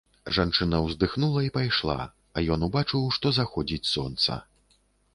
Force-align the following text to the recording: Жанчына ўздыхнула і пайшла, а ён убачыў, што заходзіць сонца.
Жанчына 0.35 0.79
ўздыхнула 0.85 1.43
і 1.49 1.51
пайшла, 1.59 1.97
а 2.35 2.47
ён 2.57 2.69
убачыў, 2.71 3.07
што 3.19 3.37
заходзіць 3.41 3.91
сонца. 3.95 4.45